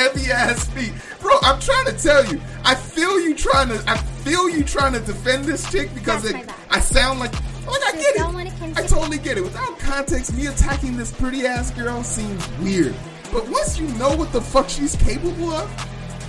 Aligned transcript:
heavy 0.00 0.30
ass 0.32 0.66
feet, 0.70 0.92
bro. 1.20 1.32
I'm 1.42 1.60
trying 1.60 1.84
to 1.86 1.92
tell 1.92 2.24
you. 2.24 2.40
I 2.64 2.74
feel 2.74 3.20
you 3.20 3.34
trying 3.34 3.68
to. 3.68 3.82
I 3.86 3.98
feel 4.24 4.48
you 4.48 4.64
trying 4.64 4.94
to 4.94 5.00
defend 5.00 5.44
this 5.44 5.70
chick 5.70 5.92
because 5.94 6.24
it. 6.24 6.36
I 6.70 6.80
sound 6.80 7.20
like. 7.20 7.32
Like 7.66 7.82
I 7.84 7.92
get 7.92 8.16
it. 8.16 8.78
I 8.78 8.82
totally 8.86 9.18
get 9.18 9.36
it. 9.36 9.42
Without 9.42 9.78
context, 9.78 10.34
me 10.34 10.46
attacking 10.46 10.96
this 10.96 11.12
pretty 11.12 11.46
ass 11.46 11.70
girl 11.70 12.02
seems 12.02 12.48
weird. 12.58 12.94
But 13.30 13.48
once 13.48 13.78
you 13.78 13.86
know 13.98 14.16
what 14.16 14.32
the 14.32 14.40
fuck 14.40 14.68
she's 14.68 14.96
capable 14.96 15.52
of, 15.52 15.70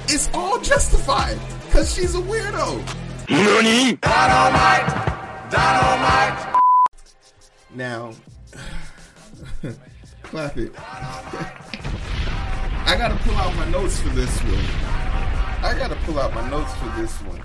it's 0.10 0.30
all 0.34 0.60
justified. 0.60 1.40
Cause 1.72 1.96
she's 1.96 2.14
a 2.16 2.20
weirdo. 2.20 2.86
Now, 7.74 8.14
clap 10.24 10.58
it. 10.58 10.76
I 12.92 12.98
gotta 12.98 13.16
pull 13.24 13.38
out 13.38 13.56
my 13.56 13.70
notes 13.70 14.02
for 14.02 14.10
this 14.10 14.38
one. 14.44 15.64
I 15.64 15.74
gotta 15.80 15.96
pull 16.04 16.20
out 16.20 16.34
my 16.34 16.50
notes 16.50 16.74
for 16.74 16.88
this 17.00 17.14
one. 17.22 17.42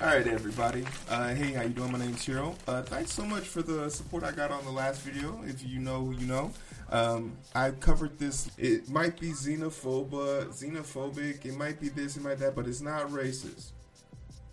All 0.00 0.08
right, 0.08 0.26
everybody. 0.26 0.84
Uh, 1.08 1.32
hey, 1.32 1.52
how 1.52 1.62
you 1.62 1.68
doing? 1.68 1.92
My 1.92 1.98
name's 2.00 2.26
Hiro. 2.26 2.56
Uh, 2.66 2.82
thanks 2.82 3.12
so 3.12 3.24
much 3.24 3.44
for 3.44 3.62
the 3.62 3.88
support 3.88 4.24
I 4.24 4.32
got 4.32 4.50
on 4.50 4.64
the 4.64 4.72
last 4.72 5.02
video. 5.02 5.40
If 5.46 5.64
you 5.64 5.78
know 5.78 6.06
who 6.06 6.10
you 6.10 6.26
know, 6.26 6.50
um, 6.90 7.36
I 7.54 7.70
covered 7.70 8.18
this. 8.18 8.50
It 8.58 8.88
might 8.88 9.20
be 9.20 9.28
xenophobia, 9.28 10.48
xenophobic. 10.48 11.46
It 11.46 11.54
might 11.54 11.80
be 11.80 11.88
this, 11.88 12.16
it 12.16 12.24
might 12.24 12.40
that, 12.40 12.56
but 12.56 12.66
it's 12.66 12.80
not 12.80 13.10
racist. 13.10 13.70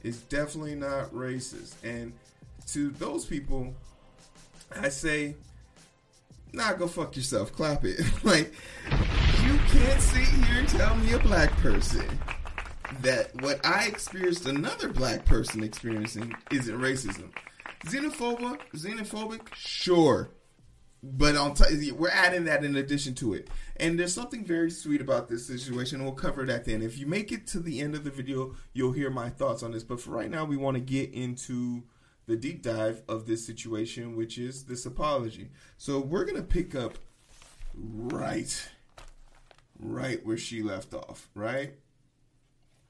It's 0.03 0.19
definitely 0.19 0.75
not 0.75 1.11
racist. 1.15 1.83
And 1.83 2.13
to 2.67 2.91
those 2.91 3.25
people, 3.25 3.73
I 4.79 4.89
say, 4.89 5.33
nah, 6.53 6.73
go 6.73 6.85
fuck 6.85 7.15
yourself. 7.15 7.51
Clap 7.53 7.85
it. 7.85 8.01
like, 8.23 8.53
you 9.45 9.59
can't 9.67 10.01
sit 10.01 10.23
here 10.23 10.59
and 10.59 10.67
tell 10.67 10.95
me 10.95 11.13
a 11.13 11.19
black 11.19 11.51
person 11.57 12.19
that 13.01 13.29
what 13.41 13.63
I 13.63 13.85
experienced 13.85 14.47
another 14.47 14.89
black 14.89 15.23
person 15.25 15.63
experiencing 15.63 16.33
isn't 16.51 16.79
racism. 16.79 17.31
Xenophobic, 17.85 18.59
xenophobic, 18.73 19.53
sure. 19.53 20.31
But 21.03 21.35
on 21.35 21.53
t- 21.53 21.91
we're 21.91 22.09
adding 22.09 22.45
that 22.45 22.63
in 22.63 22.75
addition 22.75 23.13
to 23.15 23.35
it. 23.35 23.49
And 23.77 23.99
there's 23.99 24.15
something 24.15 24.43
very 24.43 24.71
sweet 24.71 25.01
about 25.01 25.27
this 25.27 25.45
situation. 25.45 26.03
We'll 26.03 26.13
cover 26.13 26.43
that 26.47 26.65
then. 26.65 26.81
If 26.81 26.97
you 26.97 27.05
make 27.05 27.31
it 27.31 27.45
to 27.47 27.59
the 27.59 27.81
end 27.81 27.93
of 27.93 28.03
the 28.03 28.09
video, 28.09 28.55
you'll 28.73 28.93
hear 28.93 29.11
my 29.11 29.29
thoughts 29.29 29.61
on 29.61 29.71
this. 29.71 29.83
But 29.83 30.01
for 30.01 30.09
right 30.09 30.31
now, 30.31 30.45
we 30.45 30.57
want 30.57 30.75
to 30.75 30.81
get 30.81 31.13
into 31.13 31.83
the 32.25 32.35
deep 32.35 32.63
dive 32.63 33.03
of 33.07 33.27
this 33.27 33.45
situation, 33.45 34.15
which 34.15 34.39
is 34.39 34.63
this 34.63 34.87
apology. 34.87 35.51
So 35.77 35.99
we're 35.99 36.25
going 36.25 36.37
to 36.37 36.41
pick 36.41 36.73
up 36.73 36.97
right, 37.75 38.69
right 39.79 40.25
where 40.25 40.37
she 40.37 40.61
left 40.61 40.93
off, 40.93 41.29
right? 41.35 41.73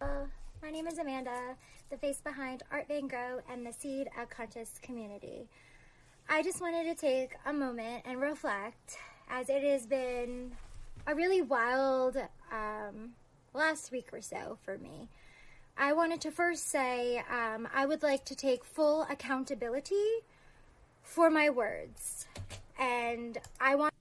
Uh, 0.01 0.25
my 0.61 0.69
name 0.69 0.87
is 0.87 0.97
Amanda, 0.97 1.55
the 1.89 1.97
face 1.97 2.21
behind 2.21 2.63
Art 2.71 2.87
Van 2.87 3.07
Grow 3.07 3.39
and 3.49 3.65
the 3.65 3.73
seed 3.73 4.07
of 4.19 4.29
conscious 4.29 4.79
community. 4.81 5.47
I 6.27 6.41
just 6.41 6.61
wanted 6.61 6.85
to 6.85 6.95
take 6.95 7.35
a 7.45 7.53
moment 7.53 8.03
and 8.05 8.19
reflect, 8.19 8.97
as 9.29 9.49
it 9.49 9.63
has 9.63 9.85
been 9.85 10.51
a 11.07 11.13
really 11.13 11.41
wild 11.41 12.17
um, 12.51 13.13
last 13.53 13.91
week 13.91 14.09
or 14.11 14.21
so 14.21 14.57
for 14.63 14.77
me. 14.77 15.09
I 15.77 15.93
wanted 15.93 16.21
to 16.21 16.31
first 16.31 16.69
say 16.69 17.21
um, 17.29 17.67
I 17.73 17.85
would 17.85 18.01
like 18.01 18.25
to 18.25 18.35
take 18.35 18.63
full 18.63 19.03
accountability 19.03 20.23
for 21.03 21.29
my 21.29 21.49
words. 21.49 22.27
And 22.79 23.37
I 23.59 23.75
want 23.75 23.93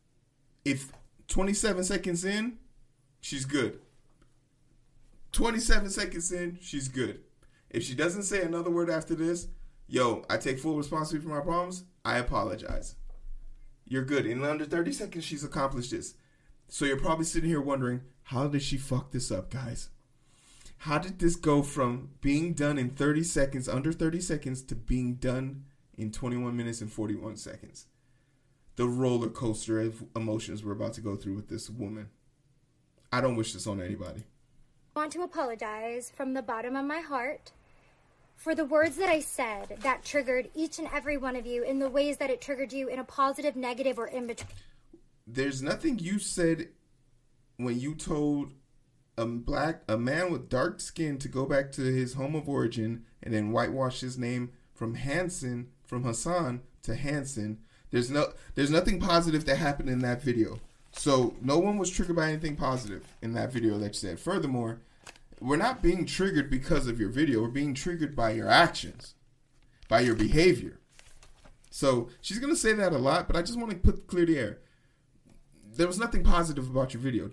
if 0.64 0.92
27 1.28 1.84
seconds 1.84 2.24
in, 2.24 2.58
she's 3.24 3.46
good. 3.46 3.80
27 5.32 5.88
seconds 5.88 6.30
in, 6.30 6.58
she's 6.60 6.88
good. 6.88 7.20
If 7.70 7.82
she 7.82 7.94
doesn't 7.94 8.24
say 8.24 8.42
another 8.42 8.70
word 8.70 8.90
after 8.90 9.14
this, 9.14 9.48
yo, 9.88 10.24
I 10.28 10.36
take 10.36 10.58
full 10.58 10.76
responsibility 10.76 11.26
for 11.26 11.34
my 11.34 11.40
problems. 11.40 11.84
I 12.04 12.18
apologize. 12.18 12.96
You're 13.86 14.04
good. 14.04 14.26
In 14.26 14.44
under 14.44 14.66
30 14.66 14.92
seconds, 14.92 15.24
she's 15.24 15.42
accomplished 15.42 15.90
this. 15.90 16.14
So 16.68 16.84
you're 16.84 17.00
probably 17.00 17.24
sitting 17.24 17.48
here 17.48 17.62
wondering, 17.62 18.02
how 18.24 18.46
did 18.46 18.62
she 18.62 18.76
fuck 18.76 19.10
this 19.10 19.30
up, 19.30 19.50
guys? 19.50 19.88
How 20.78 20.98
did 20.98 21.18
this 21.18 21.36
go 21.36 21.62
from 21.62 22.10
being 22.20 22.52
done 22.52 22.76
in 22.78 22.90
30 22.90 23.22
seconds, 23.22 23.68
under 23.70 23.92
30 23.92 24.20
seconds, 24.20 24.62
to 24.64 24.74
being 24.74 25.14
done 25.14 25.64
in 25.96 26.12
21 26.12 26.54
minutes 26.54 26.82
and 26.82 26.92
41 26.92 27.36
seconds? 27.36 27.86
the 28.76 28.88
roller 28.88 29.28
coaster 29.28 29.80
of 29.80 30.04
emotions 30.16 30.64
we're 30.64 30.72
about 30.72 30.94
to 30.94 31.00
go 31.00 31.16
through 31.16 31.34
with 31.34 31.48
this 31.48 31.70
woman. 31.70 32.08
I 33.14 33.20
don't 33.20 33.36
wish 33.36 33.52
this 33.52 33.68
on 33.68 33.80
anybody. 33.80 34.24
I 34.96 34.98
want 34.98 35.12
to 35.12 35.22
apologize 35.22 36.10
from 36.10 36.34
the 36.34 36.42
bottom 36.42 36.74
of 36.74 36.84
my 36.84 36.98
heart 36.98 37.52
for 38.34 38.56
the 38.56 38.64
words 38.64 38.96
that 38.96 39.08
I 39.08 39.20
said 39.20 39.78
that 39.82 40.04
triggered 40.04 40.50
each 40.52 40.80
and 40.80 40.88
every 40.92 41.16
one 41.16 41.36
of 41.36 41.46
you 41.46 41.62
in 41.62 41.78
the 41.78 41.88
ways 41.88 42.16
that 42.16 42.28
it 42.28 42.40
triggered 42.40 42.72
you 42.72 42.88
in 42.88 42.98
a 42.98 43.04
positive, 43.04 43.54
negative, 43.54 44.00
or 44.00 44.08
in 44.08 44.26
between. 44.26 44.50
There's 45.28 45.62
nothing 45.62 46.00
you 46.00 46.18
said 46.18 46.70
when 47.56 47.78
you 47.78 47.94
told 47.94 48.50
a 49.16 49.26
black 49.26 49.82
a 49.88 49.96
man 49.96 50.32
with 50.32 50.48
dark 50.48 50.80
skin 50.80 51.18
to 51.18 51.28
go 51.28 51.46
back 51.46 51.70
to 51.72 51.82
his 51.82 52.14
home 52.14 52.34
of 52.34 52.48
origin 52.48 53.04
and 53.22 53.32
then 53.32 53.52
whitewash 53.52 54.00
his 54.00 54.18
name 54.18 54.50
from 54.74 54.94
Hanson 54.94 55.68
from 55.84 56.02
Hassan 56.02 56.62
to 56.82 56.96
Hanson. 56.96 57.60
There's 57.92 58.10
no 58.10 58.32
there's 58.56 58.72
nothing 58.72 58.98
positive 58.98 59.44
that 59.44 59.58
happened 59.58 59.88
in 59.88 60.00
that 60.00 60.20
video. 60.20 60.58
So 60.96 61.34
no 61.42 61.58
one 61.58 61.76
was 61.76 61.90
triggered 61.90 62.16
by 62.16 62.28
anything 62.30 62.56
positive 62.56 63.04
in 63.20 63.34
that 63.34 63.52
video 63.52 63.76
that 63.78 63.88
you 63.88 63.92
said. 63.94 64.18
Furthermore, 64.18 64.80
we're 65.40 65.56
not 65.56 65.82
being 65.82 66.06
triggered 66.06 66.48
because 66.50 66.86
of 66.86 66.98
your 66.98 67.10
video. 67.10 67.42
We're 67.42 67.48
being 67.48 67.74
triggered 67.74 68.16
by 68.16 68.30
your 68.30 68.48
actions, 68.48 69.14
by 69.88 70.00
your 70.00 70.14
behavior. 70.14 70.78
So 71.70 72.08
she's 72.20 72.38
gonna 72.38 72.56
say 72.56 72.72
that 72.72 72.92
a 72.92 72.98
lot, 72.98 73.26
but 73.26 73.36
I 73.36 73.42
just 73.42 73.58
want 73.58 73.70
to 73.70 73.76
put 73.76 74.06
clear 74.06 74.24
the 74.24 74.38
air. 74.38 74.58
There 75.76 75.86
was 75.88 75.98
nothing 75.98 76.22
positive 76.22 76.70
about 76.70 76.94
your 76.94 77.02
video. 77.02 77.30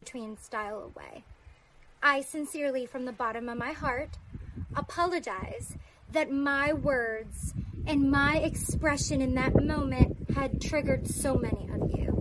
between 0.00 0.36
style 0.36 0.92
away. 0.94 1.24
I 2.02 2.20
sincerely, 2.20 2.84
from 2.84 3.04
the 3.06 3.12
bottom 3.12 3.48
of 3.48 3.56
my 3.56 3.72
heart, 3.72 4.18
apologize 4.76 5.76
that 6.12 6.30
my 6.30 6.72
words 6.74 7.54
and 7.86 8.10
my 8.10 8.36
expression 8.36 9.22
in 9.22 9.34
that 9.34 9.54
moment 9.62 10.30
had 10.34 10.60
triggered 10.60 11.08
so 11.08 11.36
many 11.36 11.68
of 11.72 11.90
you. 11.98 12.13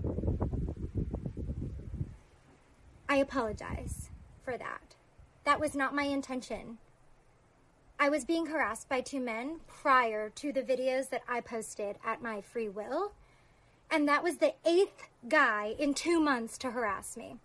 I 3.13 3.17
apologize 3.17 4.09
for 4.43 4.57
that. 4.57 4.95
That 5.43 5.59
was 5.59 5.75
not 5.75 5.93
my 5.93 6.05
intention. 6.05 6.79
I 7.99 8.09
was 8.09 8.25
being 8.25 8.47
harassed 8.47 8.89
by 8.89 9.01
two 9.01 9.19
men 9.19 9.59
prior 9.67 10.31
to 10.31 10.51
the 10.51 10.63
videos 10.63 11.11
that 11.11 11.21
I 11.29 11.39
posted 11.39 11.97
at 12.03 12.23
my 12.23 12.41
free 12.41 12.69
will, 12.69 13.13
and 13.91 14.07
that 14.07 14.23
was 14.23 14.37
the 14.37 14.55
eighth 14.65 15.09
guy 15.29 15.75
in 15.77 15.93
two 15.93 16.19
months 16.19 16.57
to 16.57 16.71
harass 16.71 17.15
me 17.15 17.37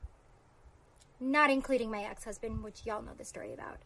not 1.20 1.50
including 1.50 1.90
my 1.90 2.02
ex-husband, 2.02 2.64
which 2.64 2.86
y'all 2.86 3.02
know 3.02 3.12
the 3.18 3.24
story 3.24 3.52
about. 3.52 3.76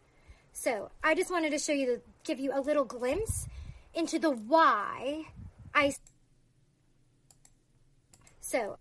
So 0.52 0.88
I 1.02 1.16
just 1.16 1.32
wanted 1.32 1.50
to 1.50 1.58
show 1.58 1.72
you, 1.72 1.86
the, 1.86 2.00
give 2.22 2.38
you 2.38 2.52
a 2.54 2.60
little 2.60 2.84
glimpse 2.84 3.48
into 3.92 4.20
the 4.20 4.30
why 4.30 5.24
I. 5.74 5.94
So 8.38 8.78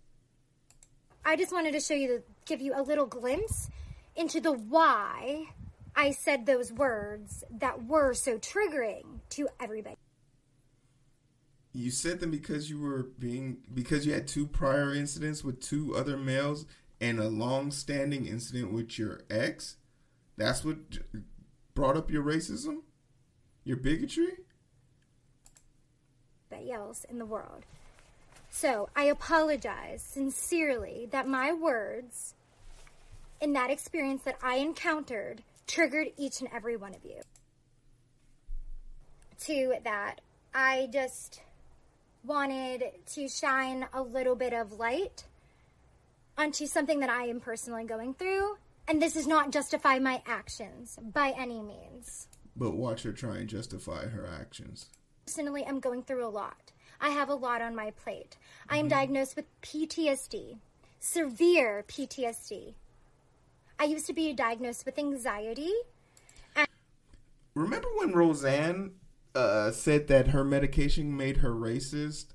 I 1.24 1.34
just 1.34 1.50
wanted 1.50 1.72
to 1.72 1.80
show 1.80 1.94
you, 1.94 2.08
the, 2.08 2.22
give 2.46 2.60
you 2.60 2.72
a 2.74 2.82
little 2.82 3.06
glimpse 3.06 3.68
into 4.16 4.40
the 4.40 4.52
why 4.52 5.46
I 5.94 6.10
said 6.10 6.46
those 6.46 6.72
words 6.72 7.44
that 7.50 7.84
were 7.86 8.14
so 8.14 8.38
triggering 8.38 9.20
to 9.30 9.48
everybody. 9.60 9.96
You 11.72 11.90
said 11.90 12.20
them 12.20 12.30
because 12.30 12.68
you 12.68 12.80
were 12.80 13.04
being 13.18 13.58
because 13.72 14.04
you 14.04 14.12
had 14.12 14.28
two 14.28 14.46
prior 14.46 14.94
incidents 14.94 15.42
with 15.42 15.60
two 15.60 15.94
other 15.96 16.18
males 16.18 16.66
and 17.00 17.18
a 17.18 17.28
long-standing 17.28 18.26
incident 18.26 18.72
with 18.72 18.98
your 18.98 19.22
ex. 19.30 19.76
That's 20.36 20.64
what 20.64 20.76
brought 21.74 21.96
up 21.96 22.10
your 22.10 22.22
racism, 22.22 22.82
your 23.64 23.78
bigotry. 23.78 24.36
anybody 26.50 26.72
else 26.72 27.04
in 27.08 27.18
the 27.18 27.26
world. 27.26 27.64
So 28.54 28.90
I 28.94 29.04
apologize 29.04 30.02
sincerely 30.02 31.08
that 31.10 31.26
my 31.26 31.54
words 31.54 32.34
in 33.40 33.54
that 33.54 33.70
experience 33.70 34.22
that 34.24 34.36
I 34.42 34.56
encountered 34.56 35.42
triggered 35.66 36.08
each 36.18 36.40
and 36.40 36.50
every 36.52 36.76
one 36.76 36.94
of 36.94 37.02
you. 37.02 37.22
To 39.46 39.76
that, 39.84 40.20
I 40.54 40.90
just 40.92 41.40
wanted 42.24 42.84
to 43.14 43.26
shine 43.26 43.86
a 43.94 44.02
little 44.02 44.36
bit 44.36 44.52
of 44.52 44.74
light 44.74 45.24
onto 46.36 46.66
something 46.66 47.00
that 47.00 47.10
I 47.10 47.24
am 47.24 47.40
personally 47.40 47.84
going 47.84 48.12
through. 48.12 48.58
And 48.86 49.00
this 49.00 49.14
does 49.14 49.26
not 49.26 49.50
justify 49.50 49.98
my 49.98 50.22
actions 50.26 50.98
by 51.02 51.32
any 51.38 51.62
means. 51.62 52.28
But 52.54 52.76
watch 52.76 53.04
her 53.04 53.12
try 53.12 53.38
and 53.38 53.48
justify 53.48 54.08
her 54.08 54.28
actions. 54.28 54.90
personally 55.24 55.64
I'm 55.66 55.80
going 55.80 56.02
through 56.02 56.26
a 56.26 56.28
lot. 56.28 56.71
I 57.02 57.10
have 57.10 57.28
a 57.28 57.34
lot 57.34 57.60
on 57.60 57.76
my 57.76 57.90
plate. 57.90 58.38
I 58.70 58.78
am 58.78 58.88
diagnosed 58.88 59.36
with 59.36 59.44
PTSD, 59.60 60.58
severe 61.00 61.84
PTSD, 61.86 62.74
I 63.82 63.86
used 63.86 64.06
to 64.06 64.12
be 64.12 64.32
diagnosed 64.32 64.86
with 64.86 64.96
anxiety. 64.96 65.72
And- 66.54 66.68
Remember 67.54 67.88
when 67.96 68.12
Roseanne 68.12 68.92
uh, 69.34 69.72
said 69.72 70.06
that 70.06 70.28
her 70.28 70.44
medication 70.44 71.16
made 71.16 71.38
her 71.38 71.50
racist? 71.50 72.26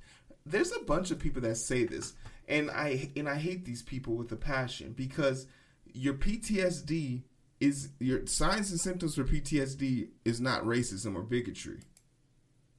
There's 0.46 0.74
a 0.74 0.84
bunch 0.84 1.10
of 1.10 1.20
people 1.20 1.42
that 1.44 1.56
say 1.56 1.86
this, 1.86 2.16
and 2.50 2.70
I 2.70 3.12
and 3.16 3.30
I 3.30 3.36
hate 3.36 3.64
these 3.64 3.82
people 3.82 4.16
with 4.16 4.30
a 4.34 4.36
passion 4.36 4.92
because 4.92 5.48
your 5.94 6.16
PTSD 6.16 7.24
is 7.62 7.90
your 8.00 8.26
signs 8.28 8.70
and 8.72 8.80
symptoms 8.80 9.16
for 9.16 9.24
PTSD 9.24 10.10
is 10.26 10.42
not 10.42 10.66
racism 10.66 11.16
or 11.16 11.22
bigotry. 11.22 11.80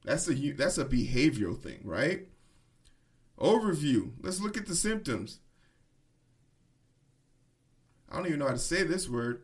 That's 0.09 0.27
a 0.27 0.53
that's 0.53 0.79
a 0.79 0.87
behavioral 0.87 1.61
thing, 1.61 1.81
right? 1.85 2.29
Overview. 3.39 4.13
Let's 4.23 4.41
look 4.41 4.57
at 4.57 4.67
the 4.67 4.75
symptoms. 4.75 5.41
I 8.11 8.17
don't 8.17 8.27
even 8.27 8.39
know 8.39 8.47
how 8.47 8.53
to 8.53 8.59
say 8.59 8.85
this 8.85 9.07
word, 9.07 9.43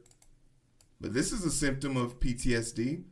but 0.98 1.12
this 1.12 1.32
is 1.32 1.44
a 1.44 1.50
symptom 1.50 1.98
of 1.98 2.18
PTSD. 2.18 3.02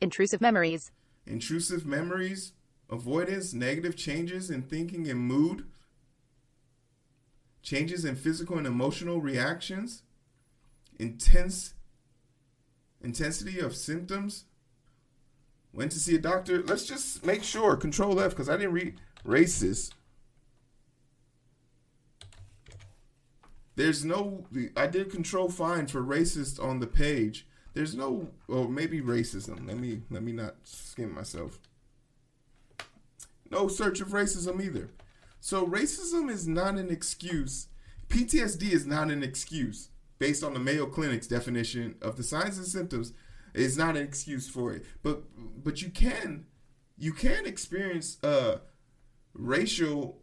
Intrusive 0.00 0.40
memories. 0.40 0.92
Intrusive 1.26 1.84
memories, 1.84 2.54
avoidance, 2.88 3.52
negative 3.52 3.96
changes 3.96 4.48
in 4.48 4.62
thinking 4.62 5.10
and 5.10 5.20
mood, 5.20 5.66
changes 7.62 8.06
in 8.06 8.16
physical 8.16 8.56
and 8.56 8.66
emotional 8.66 9.20
reactions, 9.20 10.04
intense 10.98 11.74
intensity 13.06 13.60
of 13.60 13.74
symptoms. 13.74 14.44
Went 15.72 15.92
to 15.92 16.00
see 16.00 16.16
a 16.16 16.18
doctor. 16.18 16.62
Let's 16.62 16.86
just 16.86 17.24
make 17.24 17.42
sure. 17.42 17.76
Control 17.76 18.20
F 18.20 18.30
because 18.30 18.48
I 18.48 18.56
didn't 18.56 18.72
read 18.72 19.00
racist. 19.24 19.92
There's 23.76 24.04
no. 24.04 24.44
I 24.76 24.86
did 24.86 25.10
control 25.10 25.48
find 25.48 25.90
for 25.90 26.02
racist 26.02 26.62
on 26.62 26.80
the 26.80 26.86
page. 26.86 27.46
There's 27.74 27.94
no. 27.94 28.28
Or 28.48 28.68
maybe 28.68 29.00
racism. 29.00 29.66
Let 29.66 29.78
me 29.78 30.02
let 30.10 30.22
me 30.22 30.32
not 30.32 30.56
skim 30.64 31.14
myself. 31.14 31.58
No 33.50 33.68
search 33.68 34.00
of 34.00 34.08
racism 34.08 34.62
either. 34.64 34.90
So 35.40 35.64
racism 35.66 36.28
is 36.30 36.48
not 36.48 36.74
an 36.76 36.90
excuse. 36.90 37.68
PTSD 38.08 38.72
is 38.72 38.86
not 38.86 39.10
an 39.10 39.22
excuse 39.22 39.90
based 40.18 40.42
on 40.42 40.54
the 40.54 40.60
Mayo 40.60 40.86
Clinic's 40.86 41.26
definition 41.26 41.96
of 42.02 42.16
the 42.16 42.22
signs 42.22 42.58
and 42.58 42.66
symptoms. 42.66 43.12
It's 43.54 43.76
not 43.76 43.96
an 43.96 44.02
excuse 44.02 44.48
for 44.48 44.72
it. 44.72 44.84
But 45.02 45.22
but 45.62 45.82
you 45.82 45.90
can 45.90 46.46
you 46.98 47.12
can 47.12 47.46
experience 47.46 48.22
uh 48.22 48.58
racial 49.34 50.22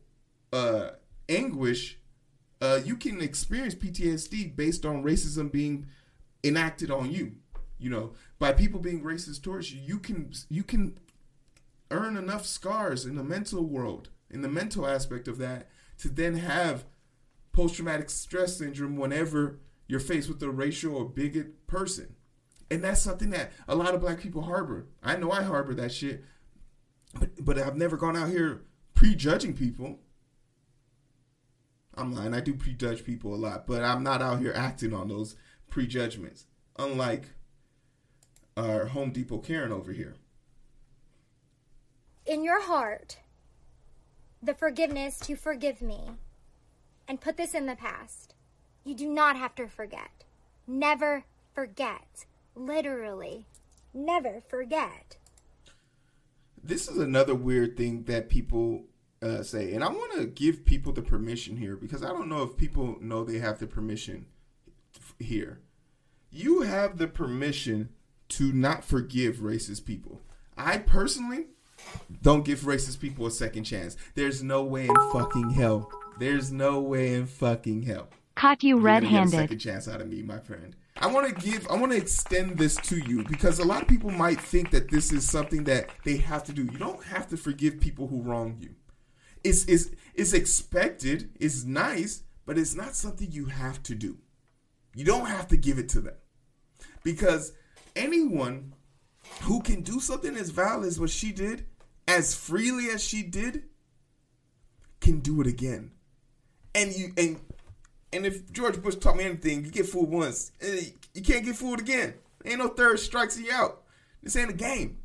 uh 0.52 0.92
anguish 1.30 2.00
uh, 2.64 2.80
you 2.86 2.96
can 2.96 3.20
experience 3.20 3.76
PTSD 3.76 4.56
based 4.56 4.86
on 4.86 5.04
racism 5.04 5.52
being 5.52 5.88
enacted 6.46 6.90
on 6.90 7.12
you. 7.12 7.34
You 7.78 7.90
know, 7.90 8.14
by 8.40 8.54
people 8.54 8.80
being 8.80 9.04
racist 9.04 9.42
towards 9.42 9.74
you, 9.74 9.82
you 9.82 10.00
can 10.00 10.32
you 10.48 10.64
can 10.64 10.98
earn 11.92 12.16
enough 12.16 12.46
scars 12.46 13.06
in 13.06 13.16
the 13.16 13.24
mental 13.24 13.66
world, 13.66 14.08
in 14.32 14.44
the 14.44 14.48
mental 14.48 14.88
aspect 14.88 15.28
of 15.28 15.38
that, 15.40 15.68
to 15.98 16.08
then 16.08 16.36
have 16.36 16.86
post 17.52 17.76
traumatic 17.76 18.10
stress 18.10 18.56
syndrome 18.60 18.96
whenever 18.96 19.60
you're 19.88 20.00
faced 20.00 20.30
with 20.30 20.42
a 20.44 20.50
racial 20.50 20.96
or 20.96 21.06
bigot 21.06 21.68
person. 21.68 22.16
And 22.72 22.84
that's 22.84 23.02
something 23.02 23.30
that 23.32 23.52
a 23.68 23.76
lot 23.76 23.94
of 23.94 24.02
black 24.02 24.20
people 24.20 24.44
harbor. 24.44 24.88
I 25.04 25.16
know 25.16 25.32
I 25.32 25.44
harbor 25.44 25.74
that 25.76 25.92
shit, 25.92 26.24
but 27.20 27.30
but 27.46 27.58
I've 27.60 27.76
never 27.78 27.98
gone 27.98 28.18
out 28.18 28.30
here 28.30 28.64
prejudging 28.96 29.54
people. 29.56 30.00
I'm 31.96 32.14
lying. 32.14 32.34
I 32.34 32.40
do 32.40 32.56
prejudge 32.56 33.04
people 33.04 33.36
a 33.36 33.38
lot, 33.38 33.68
but 33.68 33.84
I'm 33.84 34.02
not 34.02 34.22
out 34.22 34.40
here 34.40 34.54
acting 34.56 34.94
on 34.94 35.10
those 35.10 35.36
prejudgments. 35.70 36.48
Unlike 36.80 37.26
our 38.58 38.86
Home 38.88 39.12
Depot 39.12 39.40
Karen 39.40 39.72
over 39.72 39.92
here. 39.92 40.16
in 42.26 42.44
your 42.44 42.62
heart 42.62 43.18
the 44.42 44.54
forgiveness 44.54 45.20
to 45.20 45.36
forgive 45.36 45.82
me 45.82 46.12
and 47.08 47.22
put 47.22 47.38
this 47.38 47.54
in 47.54 47.66
the 47.66 47.76
past. 47.76 48.36
You 48.84 48.96
do 48.96 49.10
not 49.10 49.38
have 49.38 49.56
to 49.56 49.68
forget. 49.68 50.26
Never 50.68 51.24
forget. 51.54 52.26
Literally, 52.56 53.48
never 53.94 54.42
forget. 54.48 55.18
This 56.62 56.88
is 56.88 56.98
another 56.98 57.36
weird 57.36 57.78
thing 57.78 58.04
that 58.04 58.30
people 58.30 58.84
uh, 59.22 59.42
say, 59.44 59.74
and 59.74 59.84
I 59.84 59.90
want 59.90 60.14
to 60.14 60.26
give 60.26 60.66
people 60.66 60.92
the 60.92 61.02
permission 61.02 61.58
here 61.58 61.76
because 61.76 62.04
I 62.04 62.10
don't 62.10 62.30
know 62.30 62.44
if 62.44 62.58
people 62.58 62.98
know 63.02 63.24
they 63.24 63.40
have 63.40 63.60
the 63.60 63.68
permission 63.68 64.26
here. 65.20 65.62
You 66.30 66.62
have 66.62 66.98
the 66.98 67.08
permission 67.08 67.90
to 68.30 68.52
not 68.52 68.84
forgive 68.84 69.38
racist 69.38 69.86
people. 69.86 70.22
I 70.58 70.78
personally 70.78 71.48
don't 72.22 72.46
give 72.46 72.62
racist 72.62 73.00
people 73.00 73.26
a 73.26 73.32
second 73.32 73.64
chance. 73.64 73.96
There's 74.16 74.44
no 74.44 74.64
way 74.64 74.88
in 74.88 74.96
fucking 75.12 75.52
hell. 75.52 75.92
There's 76.20 76.52
no 76.52 76.80
way 76.80 77.14
in 77.14 77.28
fucking 77.28 77.84
hell. 77.84 78.10
Caught 78.44 78.64
you 78.64 78.76
You're 78.76 78.84
gonna 78.84 79.00
get 79.00 79.08
a 79.08 79.10
red-handed. 79.10 79.32
second 79.32 79.60
chance 79.60 79.88
out 79.88 80.02
of 80.02 80.10
me, 80.10 80.22
my 80.22 80.38
friend. 80.38 80.76
I 80.98 81.08
want 81.08 81.30
to 81.30 81.34
give, 81.34 81.66
I 81.70 81.78
want 81.78 81.94
to 81.94 81.98
extend 81.98 82.58
this 82.58 82.76
to 82.76 82.98
you 82.98 83.24
because 83.24 83.60
a 83.60 83.64
lot 83.64 83.82
of 83.82 83.88
people 83.88 84.12
might 84.12 84.42
think 84.42 84.70
that 84.72 84.92
this 84.92 85.14
is 85.14 85.26
something 85.26 85.64
that 85.64 85.90
they 86.04 86.18
have 86.18 86.44
to 86.46 86.52
do. 86.52 86.64
You 86.64 86.78
don't 86.78 87.02
have 87.06 87.30
to 87.30 87.38
forgive 87.38 87.80
people 87.80 88.08
who 88.08 88.22
wrong 88.22 88.58
you. 88.60 88.76
It's 89.46 89.64
it's 89.64 89.92
it's 90.14 90.34
expected. 90.34 91.30
It's 91.40 91.64
nice, 91.64 92.24
but 92.46 92.58
it's 92.58 92.76
not 92.76 92.96
something 92.96 93.32
you 93.32 93.46
have 93.46 93.82
to 93.84 93.96
do. 93.96 94.18
You 94.94 95.06
don't 95.06 95.28
have 95.28 95.48
to 95.48 95.56
give 95.56 95.80
it 95.80 95.88
to 95.90 96.02
them 96.02 96.16
because 97.02 97.54
anyone 97.96 98.74
who 99.44 99.62
can 99.62 99.84
do 99.84 100.02
something 100.02 100.36
as 100.36 100.50
vile 100.50 100.84
as 100.84 101.00
what 101.00 101.12
she 101.12 101.32
did, 101.32 101.66
as 102.10 102.36
freely 102.36 102.90
as 102.90 103.02
she 103.02 103.24
did, 103.24 103.64
can 105.00 105.22
do 105.22 105.40
it 105.40 105.48
again. 105.48 105.92
And 106.76 106.92
you 106.94 107.14
and 107.16 107.40
and 108.14 108.26
if 108.26 108.52
George 108.52 108.82
Bush 108.82 108.96
taught 108.96 109.18
me 109.18 109.26
anything, 109.26 109.66
you 109.66 109.72
get 109.72 109.88
fooled 109.88 110.12
once, 110.12 110.52
you 111.14 111.22
can't 111.22 111.46
get 111.46 111.56
fooled 111.56 111.80
again. 111.80 112.14
Ain't 112.46 112.60
no 112.60 112.68
third 112.68 113.00
strikes 113.00 113.40
you 113.40 113.52
out. 113.52 113.84
This 114.22 114.36
ain't 114.36 114.50
a 114.50 114.54
game. 114.54 115.00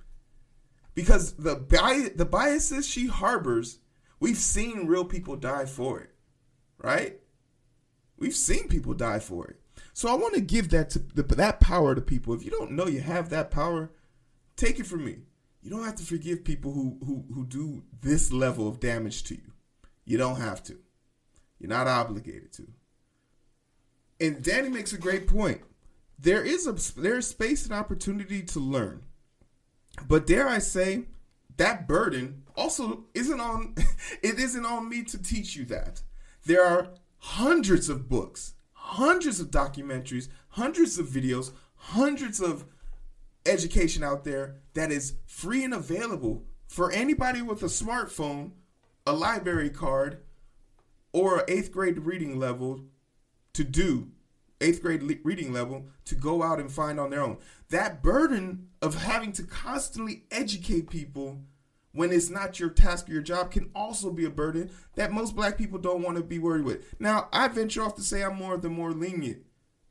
Because 0.94 1.32
the 1.34 1.56
bias, 1.56 2.10
the 2.16 2.24
biases 2.24 2.86
she 2.86 3.06
harbors, 3.06 3.78
we've 4.18 4.36
seen 4.36 4.86
real 4.86 5.04
people 5.04 5.36
die 5.36 5.64
for 5.64 6.00
it, 6.00 6.10
right? 6.82 7.20
We've 8.18 8.34
seen 8.34 8.68
people 8.68 8.94
die 8.94 9.20
for 9.20 9.46
it. 9.46 9.60
So 9.92 10.08
I 10.08 10.14
want 10.14 10.34
to 10.34 10.40
give 10.40 10.70
that 10.70 10.90
to 10.90 10.98
the, 10.98 11.22
that 11.22 11.60
power 11.60 11.94
to 11.94 12.00
people. 12.00 12.34
If 12.34 12.44
you 12.44 12.50
don't 12.50 12.72
know 12.72 12.88
you 12.88 13.00
have 13.00 13.30
that 13.30 13.50
power, 13.50 13.90
take 14.56 14.80
it 14.80 14.86
from 14.86 15.04
me. 15.04 15.18
You 15.62 15.70
don't 15.70 15.84
have 15.84 15.96
to 15.96 16.04
forgive 16.04 16.44
people 16.44 16.72
who 16.72 16.98
who 17.04 17.24
who 17.32 17.44
do 17.44 17.82
this 18.00 18.32
level 18.32 18.68
of 18.68 18.80
damage 18.80 19.24
to 19.24 19.34
you. 19.34 19.52
You 20.04 20.18
don't 20.18 20.40
have 20.40 20.62
to. 20.64 20.78
You're 21.58 21.68
not 21.68 21.86
obligated 21.86 22.52
to. 22.54 22.68
And 24.20 24.42
Danny 24.42 24.68
makes 24.68 24.92
a 24.92 24.98
great 24.98 25.26
point. 25.26 25.60
There 26.18 26.44
is 26.44 26.66
a 26.66 27.00
there's 27.00 27.28
space 27.28 27.64
and 27.64 27.72
opportunity 27.72 28.42
to 28.42 28.58
learn. 28.58 29.04
But 30.06 30.26
dare 30.26 30.48
I 30.48 30.58
say, 30.58 31.04
that 31.56 31.86
burden 31.86 32.42
also 32.56 33.04
isn't 33.14 33.40
on 33.40 33.74
it 34.22 34.38
isn't 34.38 34.66
on 34.66 34.88
me 34.88 35.04
to 35.04 35.22
teach 35.22 35.56
you 35.56 35.64
that. 35.66 36.02
There 36.44 36.64
are 36.64 36.94
hundreds 37.18 37.88
of 37.88 38.08
books, 38.08 38.54
hundreds 38.72 39.40
of 39.40 39.50
documentaries, 39.50 40.28
hundreds 40.50 40.98
of 40.98 41.06
videos, 41.06 41.52
hundreds 41.74 42.40
of 42.40 42.64
education 43.46 44.02
out 44.02 44.24
there 44.24 44.56
that 44.74 44.90
is 44.90 45.14
free 45.26 45.64
and 45.64 45.74
available 45.74 46.44
for 46.66 46.90
anybody 46.90 47.42
with 47.42 47.62
a 47.62 47.66
smartphone, 47.66 48.52
a 49.06 49.12
library 49.12 49.70
card, 49.70 50.18
or 51.12 51.38
an 51.38 51.44
eighth 51.48 51.72
grade 51.72 51.98
reading 52.00 52.38
level 52.38 52.82
to 53.54 53.64
do 53.64 54.10
eighth 54.60 54.82
grade 54.82 55.02
le- 55.02 55.14
reading 55.22 55.52
level 55.52 55.86
to 56.04 56.14
go 56.14 56.42
out 56.42 56.60
and 56.60 56.70
find 56.70 56.98
on 56.98 57.10
their 57.10 57.22
own. 57.22 57.38
That 57.70 58.02
burden 58.02 58.68
of 58.82 59.02
having 59.02 59.32
to 59.32 59.42
constantly 59.42 60.24
educate 60.30 60.90
people 60.90 61.40
when 61.92 62.12
it's 62.12 62.30
not 62.30 62.60
your 62.60 62.70
task 62.70 63.08
or 63.08 63.12
your 63.12 63.22
job 63.22 63.50
can 63.50 63.70
also 63.74 64.10
be 64.10 64.24
a 64.24 64.30
burden 64.30 64.70
that 64.94 65.12
most 65.12 65.34
black 65.34 65.56
people 65.56 65.78
don't 65.78 66.02
want 66.02 66.16
to 66.16 66.22
be 66.22 66.38
worried 66.38 66.64
with. 66.64 66.94
Now, 67.00 67.28
I 67.32 67.48
venture 67.48 67.82
off 67.82 67.96
to 67.96 68.02
say 68.02 68.22
I'm 68.22 68.36
more 68.36 68.54
of 68.54 68.62
the 68.62 68.70
more 68.70 68.92
lenient 68.92 69.42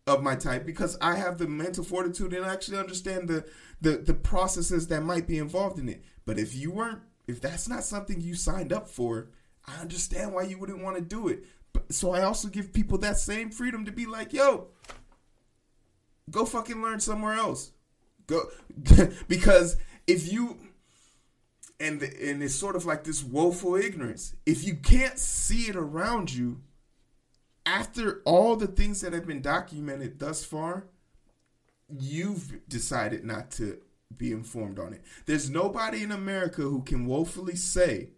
of 0.05 0.23
my 0.23 0.35
type 0.35 0.65
because 0.65 0.97
I 1.01 1.15
have 1.15 1.37
the 1.37 1.47
mental 1.47 1.83
fortitude 1.83 2.33
and 2.33 2.45
I 2.45 2.53
actually 2.53 2.77
understand 2.77 3.27
the, 3.27 3.45
the 3.81 3.97
the 3.97 4.13
processes 4.13 4.87
that 4.87 5.03
might 5.03 5.27
be 5.27 5.37
involved 5.37 5.79
in 5.79 5.89
it. 5.89 6.01
But 6.25 6.39
if 6.39 6.55
you 6.55 6.71
weren't 6.71 7.01
if 7.27 7.41
that's 7.41 7.67
not 7.67 7.83
something 7.83 8.21
you 8.21 8.35
signed 8.35 8.71
up 8.71 8.87
for, 8.87 9.29
I 9.65 9.81
understand 9.81 10.33
why 10.33 10.43
you 10.43 10.57
wouldn't 10.57 10.81
want 10.81 10.95
to 10.95 11.01
do 11.01 11.27
it. 11.27 11.43
So 11.89 12.11
I 12.11 12.23
also 12.23 12.47
give 12.47 12.73
people 12.73 12.97
that 12.99 13.17
same 13.17 13.49
freedom 13.49 13.85
to 13.85 13.91
be 13.91 14.05
like, 14.05 14.33
yo, 14.33 14.67
go 16.29 16.45
fucking 16.45 16.81
learn 16.81 16.99
somewhere 16.99 17.33
else. 17.33 17.71
Go 18.27 18.43
because 19.27 19.77
if 20.05 20.31
you 20.31 20.57
and 21.79 22.01
and 22.01 22.41
it's 22.41 22.55
sort 22.55 22.75
of 22.75 22.85
like 22.85 23.03
this 23.03 23.23
woeful 23.23 23.75
ignorance. 23.75 24.35
If 24.45 24.65
you 24.65 24.75
can't 24.75 25.17
see 25.17 25.63
it 25.69 25.75
around 25.75 26.33
you, 26.33 26.61
after 27.65 28.21
all 28.25 28.55
the 28.55 28.67
things 28.67 29.01
that 29.01 29.13
have 29.13 29.27
been 29.27 29.41
documented 29.41 30.19
thus 30.19 30.43
far, 30.43 30.87
you've 31.89 32.67
decided 32.67 33.23
not 33.23 33.51
to 33.51 33.79
be 34.15 34.31
informed 34.31 34.79
on 34.79 34.93
it. 34.93 35.03
There's 35.25 35.49
nobody 35.49 36.01
in 36.01 36.11
America 36.11 36.61
who 36.61 36.81
can 36.81 37.05
woefully 37.05 37.55
say 37.55 38.09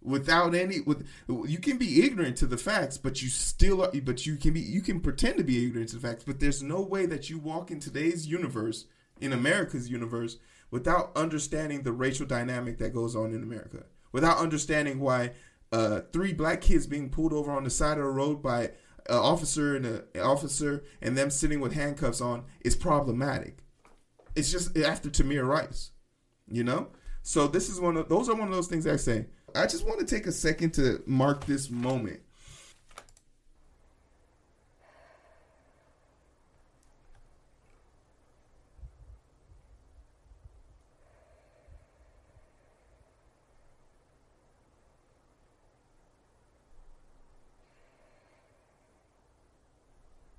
without 0.00 0.54
any 0.54 0.80
with 0.80 1.06
you 1.28 1.58
can 1.58 1.76
be 1.76 2.04
ignorant 2.04 2.36
to 2.36 2.46
the 2.46 2.56
facts 2.56 2.96
but 2.96 3.20
you 3.20 3.28
still 3.28 3.82
are 3.82 3.90
but 4.02 4.24
you 4.24 4.36
can 4.36 4.52
be 4.52 4.60
you 4.60 4.80
can 4.80 5.00
pretend 5.00 5.36
to 5.36 5.42
be 5.42 5.66
ignorant 5.66 5.88
to 5.88 5.96
the 5.96 6.06
facts 6.06 6.22
but 6.24 6.38
there's 6.38 6.62
no 6.62 6.80
way 6.80 7.04
that 7.04 7.28
you 7.28 7.38
walk 7.38 7.70
in 7.70 7.80
today's 7.80 8.26
universe 8.26 8.86
in 9.20 9.32
America's 9.32 9.90
universe 9.90 10.38
without 10.70 11.10
understanding 11.16 11.82
the 11.82 11.92
racial 11.92 12.26
dynamic 12.26 12.78
that 12.78 12.94
goes 12.94 13.16
on 13.16 13.32
in 13.32 13.42
America. 13.42 13.84
Without 14.12 14.38
understanding 14.38 15.00
why 15.00 15.32
uh, 15.72 16.00
three 16.12 16.32
black 16.32 16.60
kids 16.60 16.86
being 16.86 17.10
pulled 17.10 17.32
over 17.32 17.50
on 17.50 17.64
the 17.64 17.70
side 17.70 17.98
of 17.98 18.04
the 18.04 18.10
road 18.10 18.42
by 18.42 18.64
an 19.08 19.16
officer 19.16 19.74
and 19.74 19.86
an 19.86 20.02
officer 20.20 20.84
and 21.00 21.16
them 21.16 21.30
sitting 21.30 21.60
with 21.60 21.72
handcuffs 21.72 22.20
on 22.20 22.44
is 22.60 22.76
problematic. 22.76 23.58
It's 24.36 24.52
just 24.52 24.76
after 24.78 25.08
Tamir 25.08 25.46
Rice 25.46 25.90
you 26.50 26.64
know? 26.64 26.88
So 27.22 27.46
this 27.46 27.68
is 27.68 27.80
one 27.80 27.96
of 27.96 28.08
those 28.08 28.28
are 28.28 28.34
one 28.34 28.48
of 28.48 28.54
those 28.54 28.68
things 28.68 28.86
I 28.86 28.96
say 28.96 29.26
I 29.54 29.66
just 29.66 29.86
want 29.86 30.00
to 30.00 30.06
take 30.06 30.26
a 30.26 30.32
second 30.32 30.74
to 30.74 31.02
mark 31.06 31.46
this 31.46 31.70
moment. 31.70 32.20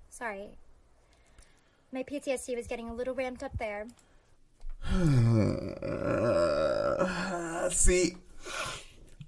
Sorry. 0.10 0.50
My 1.94 2.04
PTSD 2.04 2.56
was 2.56 2.68
getting 2.68 2.90
a 2.90 2.94
little 2.94 3.16
ramped 3.16 3.42
up 3.42 3.58
there. 3.58 3.88
See, 7.72 8.18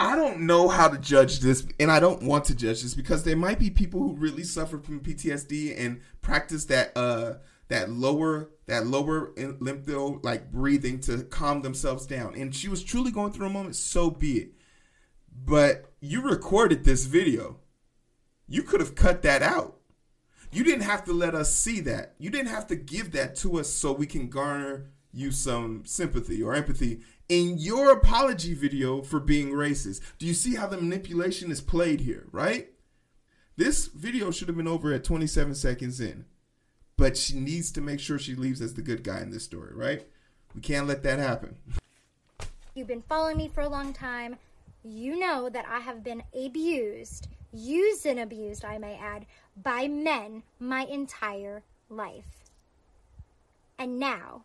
I 0.02 0.16
don't 0.16 0.42
know 0.42 0.68
how 0.68 0.88
to 0.88 0.98
judge 0.98 1.42
this, 1.42 1.64
and 1.80 1.92
I 1.92 2.00
don't 2.00 2.24
want 2.24 2.46
to 2.46 2.56
judge 2.56 2.82
this 2.82 2.96
because 2.96 3.24
there 3.24 3.36
might 3.36 3.60
be 3.60 3.70
people 3.70 4.00
who 4.00 4.16
really 4.16 4.44
suffer 4.44 4.80
from 4.80 5.00
PTSD 5.00 5.80
and 5.80 6.02
practice 6.24 6.66
that 6.66 6.92
uh 6.96 7.34
that 7.68 7.92
lower 7.92 8.50
that 8.66 8.88
lower 8.88 9.28
lympho 9.36 10.24
like 10.24 10.52
breathing 10.52 11.00
to 11.02 11.20
calm 11.26 11.62
themselves 11.62 12.08
down. 12.08 12.34
And 12.34 12.54
she 12.56 12.68
was 12.68 12.84
truly 12.84 13.12
going 13.12 13.32
through 13.32 13.46
a 13.46 13.52
moment. 13.52 13.76
So 13.76 14.10
be 14.10 14.40
it. 14.40 14.52
But 15.46 15.92
you 16.00 16.22
recorded 16.24 16.84
this 16.84 17.06
video. 17.06 17.60
You 18.48 18.64
could 18.64 18.80
have 18.80 18.96
cut 18.96 19.22
that 19.22 19.44
out. 19.44 19.78
You 20.52 20.64
didn't 20.64 20.82
have 20.82 21.06
to 21.06 21.14
let 21.14 21.36
us 21.36 21.54
see 21.54 21.80
that. 21.82 22.16
You 22.18 22.32
didn't 22.32 22.50
have 22.50 22.66
to 22.68 22.76
give 22.76 23.12
that 23.12 23.36
to 23.38 23.60
us 23.60 23.70
so 23.70 23.92
we 23.92 24.08
can 24.08 24.30
garner 24.30 24.90
you 25.14 25.32
some 25.32 25.84
sympathy 25.86 26.42
or 26.42 26.56
empathy 26.56 27.02
in 27.32 27.58
your 27.58 27.94
apology 27.94 28.54
video 28.54 29.02
for 29.02 29.22
being 29.22 29.52
racist. 29.52 30.02
Do 30.20 30.26
you 30.26 30.34
see 30.34 30.56
how 30.56 30.68
the 30.68 30.76
manipulation 30.76 31.50
is 31.50 31.62
played 31.62 32.02
here, 32.02 32.28
right? 32.34 32.68
This 33.56 33.88
video 33.88 34.32
should 34.32 34.50
have 34.50 34.58
been 34.58 34.68
over 34.68 34.92
at 34.92 35.06
27 35.06 35.56
seconds 35.56 36.02
in, 36.02 36.26
but 36.98 37.16
she 37.16 37.40
needs 37.40 37.72
to 37.72 37.80
make 37.80 38.02
sure 38.02 38.20
she 38.20 38.36
leaves 38.36 38.60
as 38.60 38.74
the 38.74 38.82
good 38.82 39.02
guy 39.02 39.22
in 39.22 39.32
this 39.32 39.46
story, 39.46 39.74
right? 39.74 40.06
We 40.54 40.60
can't 40.60 40.88
let 40.88 41.04
that 41.04 41.20
happen. 41.20 41.56
You've 42.76 42.88
been 42.88 43.02
following 43.02 43.38
me 43.38 43.48
for 43.48 43.62
a 43.62 43.70
long 43.70 43.94
time. 43.94 44.36
You 44.84 45.18
know 45.18 45.48
that 45.48 45.66
I 45.70 45.80
have 45.80 46.04
been 46.04 46.24
abused, 46.38 47.30
used 47.54 48.06
and 48.06 48.20
abused, 48.20 48.66
I 48.66 48.78
may 48.78 48.96
add, 48.96 49.26
by 49.56 49.88
men 49.88 50.44
my 50.60 50.84
entire 50.84 51.64
life. 51.88 52.52
And 53.80 54.00
now, 54.00 54.44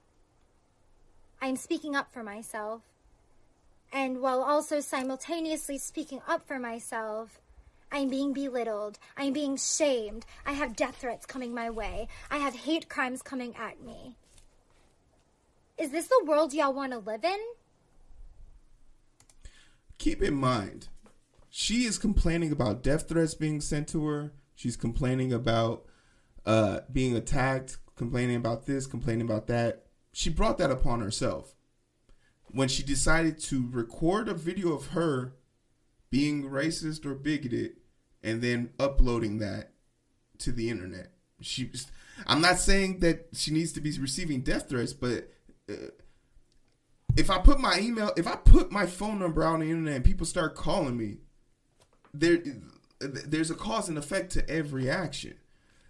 I'm 1.40 1.57
speaking 1.57 1.95
up 1.95 2.12
for 2.12 2.23
myself. 2.23 2.83
And 3.93 4.21
while 4.21 4.43
also 4.43 4.81
simultaneously 4.81 5.78
speaking 5.78 6.21
up 6.26 6.47
for 6.47 6.59
myself, 6.59 7.40
I'm 7.93 8.09
being 8.09 8.33
belittled. 8.33 8.99
I'm 9.16 9.33
being 9.33 9.57
shamed. 9.57 10.26
I 10.45 10.52
have 10.52 10.76
death 10.76 10.97
threats 10.97 11.25
coming 11.25 11.55
my 11.55 11.71
way. 11.71 12.09
I 12.31 12.38
have 12.38 12.55
hate 12.55 12.88
crimes 12.88 13.23
coming 13.23 13.55
at 13.57 13.83
me. 13.83 14.16
Is 15.78 15.90
this 15.90 16.09
the 16.09 16.25
world 16.26 16.52
y'all 16.52 16.73
want 16.73 16.93
to 16.93 16.99
live 16.99 17.25
in? 17.25 17.38
Keep 19.99 20.23
in 20.23 20.35
mind, 20.35 20.88
she 21.49 21.85
is 21.85 21.97
complaining 21.97 22.52
about 22.52 22.83
death 22.83 23.09
threats 23.09 23.35
being 23.35 23.61
sent 23.61 23.88
to 23.88 24.07
her. 24.07 24.33
She's 24.55 24.76
complaining 24.76 25.33
about 25.33 25.87
uh, 26.45 26.81
being 26.93 27.16
attacked, 27.16 27.78
complaining 27.95 28.37
about 28.37 28.66
this, 28.66 28.87
complaining 28.87 29.26
about 29.26 29.47
that 29.47 29.86
she 30.16 30.30
brought 30.30 30.56
that 30.56 30.70
upon 30.70 31.00
herself 31.00 31.54
when 32.46 32.68
she 32.68 32.82
decided 32.82 33.38
to 33.38 33.68
record 33.70 34.30
a 34.30 34.35
video 34.35 34.73
of 34.73 34.88
her 34.88 35.35
being 36.08 36.44
racist 36.44 37.04
or 37.04 37.14
bigoted 37.14 37.76
and 38.23 38.40
then 38.40 38.70
uploading 38.80 39.37
that 39.40 39.73
to 40.38 40.52
the 40.52 40.70
internet. 40.70 41.12
She 41.42 41.70
I'm 42.26 42.40
not 42.40 42.58
saying 42.58 43.00
that 43.00 43.26
she 43.35 43.50
needs 43.50 43.73
to 43.73 43.82
be 43.82 43.90
receiving 43.99 44.40
death 44.40 44.70
threats, 44.70 44.94
but 44.94 45.30
uh, 45.68 45.90
if 47.14 47.28
I 47.28 47.37
put 47.37 47.61
my 47.61 47.78
email, 47.78 48.11
if 48.16 48.26
I 48.26 48.37
put 48.37 48.73
my 48.73 48.87
phone 48.87 49.18
number 49.18 49.42
out 49.42 49.52
on 49.52 49.61
the 49.61 49.70
internet 49.70 49.96
and 49.96 50.04
people 50.04 50.25
start 50.25 50.54
calling 50.54 50.96
me, 50.96 51.18
there 52.14 52.38
there's 53.00 53.50
a 53.50 53.54
cause 53.54 53.90
and 53.90 53.99
effect 53.99 54.32
to 54.32 54.49
every 54.49 54.88
action. 54.88 55.35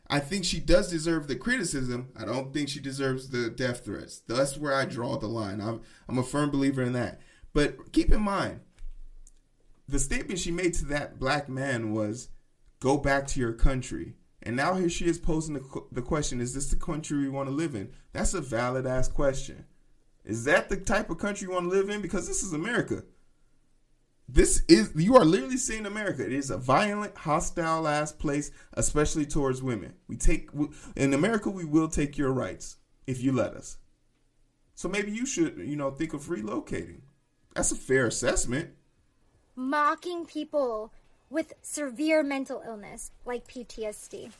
I 0.09 0.21
think 0.21 0.45
she 0.45 0.61
does 0.61 0.91
deserve 0.91 1.27
the 1.27 1.37
criticism. 1.37 2.11
I 2.17 2.25
don't 2.25 2.53
think 2.53 2.69
she 2.69 2.81
deserves 2.81 3.29
the 3.29 3.51
death 3.51 3.85
threats. 3.85 4.21
That's 4.21 4.57
where 4.57 4.75
I 4.75 4.85
draw 4.85 5.17
the 5.17 5.27
line. 5.27 5.61
I'm 5.61 5.81
I'm 6.09 6.19
a 6.19 6.23
firm 6.23 6.51
believer 6.51 6.83
in 6.83 6.93
that. 6.93 7.21
But 7.53 7.93
keep 7.93 8.13
in 8.13 8.23
mind, 8.23 8.61
the 9.89 9.99
statement 9.99 10.39
she 10.39 10.51
made 10.51 10.75
to 10.75 10.85
that 10.87 11.19
black 11.19 11.49
man 11.49 11.93
was, 11.93 12.29
"Go 12.81 12.97
back 12.99 13.27
to 13.29 13.41
your 13.41 13.53
country." 13.53 14.15
And 14.43 14.55
now 14.55 14.75
here 14.75 14.89
she 14.89 15.07
is 15.07 15.19
posing 15.19 15.55
the, 15.55 15.83
the 15.91 16.03
question: 16.03 16.41
Is 16.41 16.55
this 16.55 16.71
the 16.71 16.77
country 16.77 17.19
we 17.19 17.29
want 17.29 17.49
to 17.49 17.55
live 17.55 17.75
in? 17.75 17.93
That's 18.13 18.35
a 18.35 18.41
valid 18.41 18.87
ass 18.87 19.09
question. 19.09 19.65
Is 20.25 20.45
that 20.45 20.69
the 20.69 20.77
type 20.77 21.11
of 21.11 21.19
country 21.19 21.49
you 21.49 21.55
want 21.55 21.65
to 21.65 21.77
live 21.77 21.89
in? 21.89 22.01
Because 22.01 22.29
this 22.29 22.43
is 22.43 22.53
America 22.53 23.03
this 24.28 24.62
is 24.68 24.92
you 24.97 25.16
are 25.16 25.25
literally 25.25 25.56
seeing 25.56 25.87
America. 25.87 26.25
It 26.25 26.33
is 26.33 26.50
a 26.50 26.59
violent, 26.59 27.16
hostile 27.16 27.87
ass 27.87 28.12
place, 28.12 28.50
especially 28.73 29.25
towards 29.25 29.62
women. 29.62 29.95
We 30.09 30.16
take 30.16 30.50
in 30.97 31.14
America, 31.14 31.49
we 31.49 31.64
will 31.64 31.88
take 31.88 32.18
your 32.18 32.33
rights 32.33 32.76
if 33.06 33.23
you 33.23 33.33
let 33.33 33.54
us. 33.54 33.78
So 34.75 34.88
maybe 34.88 35.12
you 35.12 35.26
should, 35.26 35.59
you 35.59 35.76
know, 35.76 35.90
think 35.90 36.12
of 36.12 36.25
relocating. 36.25 37.00
That's 37.54 37.73
a 37.73 37.76
fair 37.76 38.06
assessment. 38.06 38.71
Mocking 39.54 40.26
people 40.26 40.92
with 41.30 41.54
severe 41.62 42.23
mental 42.23 42.62
illness 42.66 43.12
like 43.25 43.47
PTSD. 43.47 44.33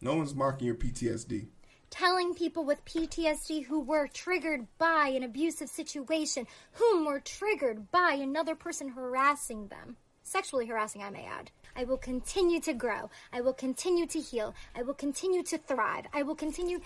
No 0.00 0.16
one's 0.16 0.34
mocking 0.34 0.66
your 0.66 0.76
PTSD 0.76 1.46
telling 1.94 2.34
people 2.34 2.64
with 2.64 2.84
PTSD 2.86 3.64
who 3.64 3.78
were 3.78 4.08
triggered 4.08 4.66
by 4.78 5.12
an 5.14 5.22
abusive 5.22 5.68
situation, 5.68 6.44
whom 6.72 7.04
were 7.04 7.20
triggered 7.20 7.88
by 7.92 8.14
another 8.14 8.56
person 8.56 8.88
harassing 8.88 9.68
them. 9.68 9.96
Sexually 10.24 10.66
harassing, 10.66 11.04
I 11.04 11.10
may 11.10 11.24
add. 11.24 11.52
I 11.76 11.84
will 11.84 11.96
continue 11.96 12.60
to 12.62 12.72
grow. 12.72 13.10
I 13.32 13.42
will 13.42 13.52
continue 13.52 14.06
to 14.06 14.18
heal. 14.18 14.56
I 14.74 14.82
will 14.82 14.94
continue 14.94 15.44
to 15.44 15.56
thrive. 15.56 16.06
I 16.12 16.24
will 16.24 16.34
continue. 16.34 16.80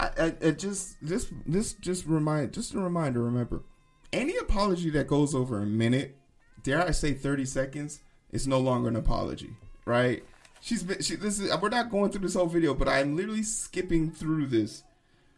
I, 0.00 0.10
I, 0.18 0.34
I 0.48 0.50
just 0.50 0.96
this 1.00 1.30
this 1.46 1.74
just 1.74 2.04
remind 2.04 2.52
just 2.54 2.74
a 2.74 2.80
reminder. 2.80 3.22
Remember, 3.22 3.62
any 4.12 4.36
apology 4.36 4.90
that 4.90 5.06
goes 5.06 5.32
over 5.32 5.62
a 5.62 5.66
minute, 5.66 6.16
dare 6.64 6.84
I 6.84 6.90
say 6.90 7.12
thirty 7.12 7.44
seconds, 7.44 8.00
is 8.32 8.48
no 8.48 8.58
longer 8.58 8.88
an 8.88 8.96
apology, 8.96 9.50
right? 9.84 10.24
She's 10.64 10.82
been. 10.82 11.02
She, 11.02 11.16
this 11.16 11.38
is. 11.38 11.54
We're 11.60 11.68
not 11.68 11.90
going 11.90 12.10
through 12.10 12.22
this 12.22 12.32
whole 12.32 12.46
video, 12.46 12.72
but 12.72 12.88
I'm 12.88 13.16
literally 13.16 13.42
skipping 13.42 14.10
through 14.10 14.46
this 14.46 14.82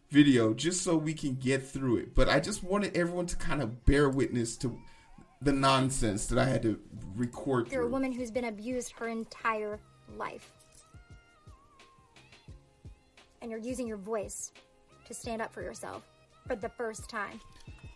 video 0.09 0.53
just 0.53 0.83
so 0.83 0.95
we 0.95 1.13
can 1.13 1.35
get 1.35 1.67
through 1.67 1.97
it. 1.97 2.15
But 2.15 2.29
I 2.29 2.39
just 2.39 2.63
wanted 2.63 2.95
everyone 2.95 3.25
to 3.25 3.35
kind 3.35 3.61
of 3.61 3.83
bear 3.83 4.07
witness 4.07 4.55
to 4.59 4.79
the 5.41 5.51
nonsense 5.51 6.27
that 6.27 6.39
I 6.39 6.45
had 6.45 6.61
to 6.61 6.79
record. 7.17 7.69
You're 7.69 7.81
through. 7.81 7.89
a 7.89 7.91
woman 7.91 8.13
who's 8.13 8.31
been 8.31 8.45
abused 8.45 8.93
her 8.99 9.09
entire 9.09 9.81
life, 10.15 10.49
and 13.41 13.51
you're 13.51 13.59
using 13.59 13.85
your 13.85 13.97
voice 13.97 14.53
to 15.07 15.13
stand 15.13 15.41
up 15.41 15.53
for 15.53 15.61
yourself 15.61 16.03
for 16.47 16.55
the 16.55 16.69
first 16.69 17.09
time 17.09 17.41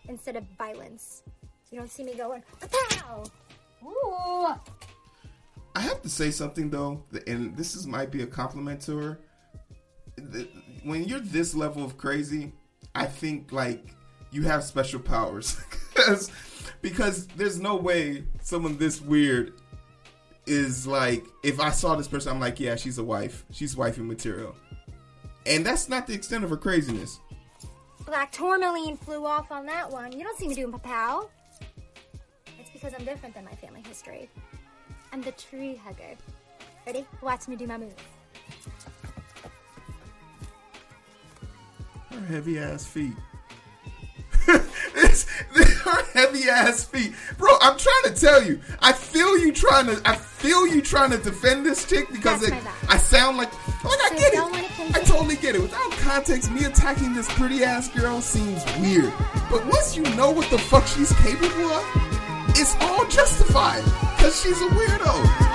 instead 0.06 0.36
of 0.36 0.44
violence. 0.58 1.22
You 1.70 1.78
don't 1.78 1.90
see 1.90 2.04
me 2.04 2.14
going, 2.14 2.42
pow! 2.90 3.24
Ooh! 3.86 4.54
I 5.74 5.80
have 5.80 6.02
to 6.02 6.08
say 6.08 6.30
something 6.30 6.70
though, 6.70 7.04
and 7.26 7.56
this 7.56 7.74
is 7.74 7.86
might 7.86 8.10
be 8.10 8.22
a 8.22 8.26
compliment 8.26 8.80
to 8.82 8.96
her. 8.98 9.20
When 10.82 11.04
you're 11.04 11.20
this 11.20 11.54
level 11.54 11.84
of 11.84 11.96
crazy, 11.96 12.52
I 12.94 13.06
think 13.06 13.52
like 13.52 13.94
you 14.30 14.42
have 14.42 14.64
special 14.64 15.00
powers 15.00 15.56
because 15.94 16.30
because 16.82 17.26
there's 17.28 17.60
no 17.60 17.76
way 17.76 18.24
someone 18.40 18.76
this 18.76 19.00
weird 19.00 19.54
is 20.46 20.86
like 20.86 21.24
if 21.42 21.60
I 21.60 21.70
saw 21.70 21.94
this 21.94 22.08
person, 22.08 22.32
I'm 22.32 22.40
like, 22.40 22.60
yeah, 22.60 22.76
she's 22.76 22.98
a 22.98 23.04
wife. 23.04 23.44
She's 23.50 23.76
wifey 23.76 24.02
material. 24.02 24.54
And 25.46 25.64
that's 25.64 25.88
not 25.88 26.06
the 26.06 26.14
extent 26.14 26.44
of 26.44 26.50
her 26.50 26.56
craziness. 26.56 27.18
Black 28.04 28.32
tourmaline 28.32 28.96
flew 28.96 29.24
off 29.24 29.50
on 29.50 29.66
that 29.66 29.90
one. 29.90 30.12
You 30.12 30.24
don't 30.24 30.38
see 30.38 30.48
me 30.48 30.54
doing 30.54 30.72
papow. 30.72 31.28
It's 32.58 32.70
because 32.70 32.92
I'm 32.94 33.04
different 33.04 33.34
than 33.34 33.44
my 33.44 33.54
family 33.54 33.82
history. 33.86 34.28
I'm 35.12 35.20
the 35.20 35.32
tree 35.32 35.76
hugger. 35.76 36.16
Ready? 36.86 37.06
Watch 37.20 37.46
me 37.46 37.56
do 37.56 37.66
my 37.66 37.76
moves. 37.76 37.94
Her 42.10 42.20
heavy 42.26 42.58
ass 42.58 42.86
feet. 42.86 43.12
her 44.46 46.04
heavy 46.14 46.48
ass 46.48 46.84
feet, 46.84 47.12
bro. 47.36 47.50
I'm 47.60 47.76
trying 47.78 48.14
to 48.14 48.20
tell 48.20 48.42
you. 48.42 48.58
I 48.80 48.92
feel 48.92 49.38
you 49.38 49.52
trying 49.52 49.86
to. 49.86 50.00
I 50.06 50.16
feel 50.16 50.66
you 50.66 50.80
trying 50.80 51.10
to 51.10 51.18
defend 51.18 51.66
this 51.66 51.86
chick 51.86 52.10
because 52.10 52.42
it. 52.42 52.54
I 52.88 52.96
sound 52.96 53.36
like. 53.36 53.52
Like 53.84 54.00
I 54.00 54.16
get 54.16 54.32
it. 54.32 54.96
I 54.96 55.00
totally 55.04 55.36
get 55.36 55.54
it. 55.54 55.60
Without 55.60 55.90
context, 55.92 56.50
me 56.50 56.64
attacking 56.64 57.14
this 57.14 57.28
pretty 57.34 57.62
ass 57.62 57.88
girl 57.88 58.22
seems 58.22 58.64
weird. 58.80 59.12
But 59.50 59.64
once 59.66 59.94
you 59.94 60.02
know 60.16 60.30
what 60.30 60.48
the 60.50 60.58
fuck 60.58 60.86
she's 60.86 61.12
capable 61.20 61.70
of, 61.70 61.84
it's 62.56 62.74
all 62.80 63.06
justified 63.08 63.84
because 64.22 64.40
she's 64.40 64.60
a 64.62 64.68
weirdo. 64.68 65.51